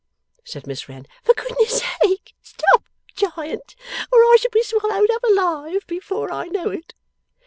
[0.43, 1.05] said Miss Wren.
[1.23, 3.75] 'For goodness' sake, stop, Giant,
[4.11, 6.95] or I shall be swallowed up alive, before I know it.